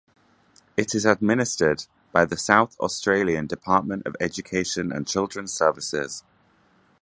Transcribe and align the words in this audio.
It 0.75 0.95
is 0.95 1.05
administered 1.05 1.85
by 2.11 2.25
the 2.25 2.35
South 2.35 2.75
Australian 2.79 3.45
Department 3.45 4.01
of 4.07 4.15
Education 4.19 4.91
and 4.91 5.05
Children's 5.07 5.53
Services. 5.53 6.23